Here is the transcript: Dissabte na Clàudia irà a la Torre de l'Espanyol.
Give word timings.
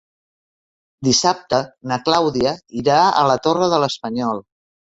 Dissabte 1.07 1.59
na 1.93 1.99
Clàudia 2.09 2.55
irà 2.81 2.99
a 3.21 3.25
la 3.35 3.39
Torre 3.47 3.71
de 3.77 3.83
l'Espanyol. 3.87 4.45